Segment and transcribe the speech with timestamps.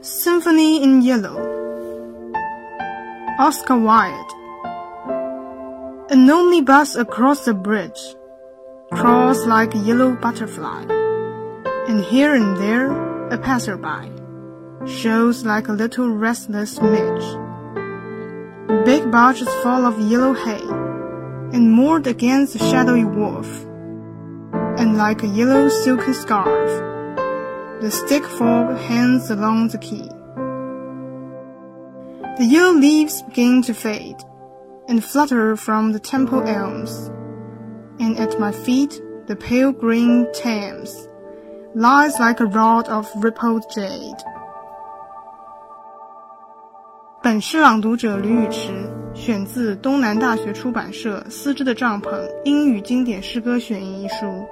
[0.00, 1.38] Symphony in Yellow
[3.38, 4.32] Oscar Wilde
[6.10, 8.14] An omnibus across the bridge
[8.92, 10.84] crawls like a yellow butterfly,
[11.88, 12.90] and here and there
[13.30, 14.10] a passerby
[14.86, 17.24] shows like a little restless midge.
[18.84, 20.87] Big barges full of yellow hay,
[21.51, 23.65] and moored against the shadowy wharf,
[24.79, 26.93] and like a yellow silken scarf
[27.83, 30.07] the stick fog hangs along the quay.
[32.37, 34.23] The yellow leaves begin to fade
[34.87, 37.11] and flutter from the temple elms,
[37.99, 41.09] and at my feet the pale green Thames
[41.75, 44.23] lies like a rod of rippled jade.
[47.21, 52.08] 本诗朗读者吕宇池， 选自东南大学出版社《丝织的帐篷：
[52.44, 54.46] 英语经典诗歌选译》一书。